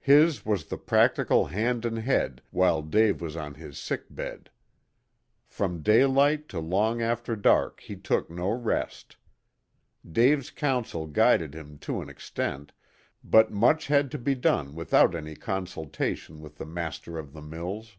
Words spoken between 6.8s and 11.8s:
after dark he took no rest. Dave's counsel guided him